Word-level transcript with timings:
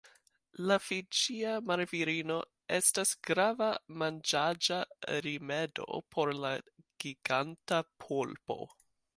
La 0.69 0.75
fiĝia 0.85 1.51
marvirino 1.71 2.37
estas 2.79 3.11
grava 3.29 3.69
manĝaĵa 4.03 4.81
rimedo 5.27 6.03
por 6.17 6.35
la 6.47 6.55
giganta 7.05 7.83
polpo. 8.07 8.61